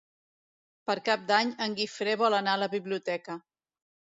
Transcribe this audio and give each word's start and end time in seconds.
Per 0.89 0.95
Cap 1.09 1.27
d'Any 1.27 1.51
en 1.67 1.75
Guifré 1.81 2.15
vol 2.25 2.39
anar 2.39 2.59
a 2.59 2.63
la 2.63 2.71
biblioteca. 2.73 3.37